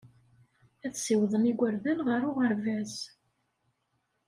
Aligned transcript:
Ad 0.85 0.93
ssiwḍen 0.97 1.49
igerdan 1.51 1.99
ɣer 2.07 2.21
uɣerbaz. 2.29 2.93